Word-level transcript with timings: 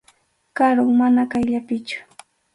Karum, 0.59 0.89
mana 1.01 1.21
qayllapichu. 1.35 1.97